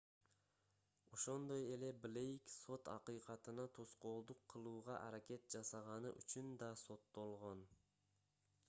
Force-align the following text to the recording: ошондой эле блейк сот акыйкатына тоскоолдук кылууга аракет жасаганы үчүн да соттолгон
ошондой 1.17 1.67
эле 1.73 1.91
блейк 2.05 2.49
сот 2.53 2.89
акыйкатына 2.95 3.67
тоскоолдук 3.79 4.43
кылууга 4.55 4.97
аракет 5.05 5.47
жасаганы 5.57 6.15
үчүн 6.25 6.51
да 6.65 6.73
соттолгон 6.87 7.65